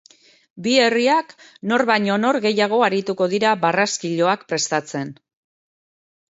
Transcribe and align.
Bi 0.67 0.71
herriak 0.85 1.35
nor 1.73 1.83
baino 1.91 2.17
nor 2.23 2.41
gehiago 2.47 2.81
arituko 2.89 3.29
dira 3.37 3.53
barraskiloak 3.67 4.45
prestatzen. 4.51 5.17